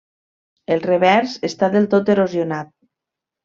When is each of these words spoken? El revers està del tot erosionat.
El 0.75 0.81
revers 0.85 1.37
està 1.51 1.71
del 1.77 1.87
tot 1.95 2.13
erosionat. 2.17 2.77